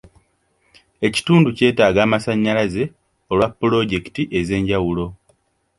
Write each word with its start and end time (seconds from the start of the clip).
Ekitundu 1.07 1.49
kyetaaga 1.57 1.99
amasannyalaze 2.05 2.83
olwa 3.31 3.47
pulojekiti 3.57 4.21
ez'enjawulo. 4.39 5.05